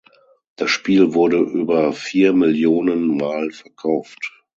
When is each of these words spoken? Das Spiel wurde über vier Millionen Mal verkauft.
Das 0.55 0.71
Spiel 0.71 1.13
wurde 1.13 1.37
über 1.37 1.93
vier 1.93 2.33
Millionen 2.33 3.17
Mal 3.17 3.51
verkauft. 3.51 4.31